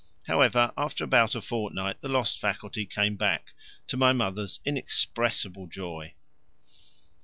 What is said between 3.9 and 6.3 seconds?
my mother's inexpressible joy.